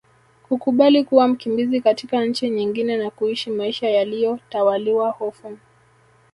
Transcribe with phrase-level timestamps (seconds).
[0.49, 5.57] Kukubali kuwa mkimbizi katika nchi nyingine na kuishi maisha yaliyo tawaliwa hofu